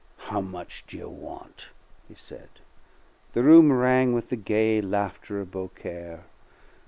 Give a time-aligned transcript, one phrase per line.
[0.31, 1.69] "How much do you want?"
[2.07, 2.49] he said.
[3.33, 6.23] The room rang with the gay laughter of Beaucaire.